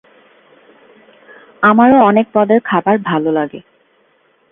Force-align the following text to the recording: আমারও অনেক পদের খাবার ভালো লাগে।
আমারও 1.63 1.97
অনেক 2.03 2.25
পদের 2.33 2.59
খাবার 2.63 2.95
ভালো 2.99 3.29
লাগে। 3.31 3.59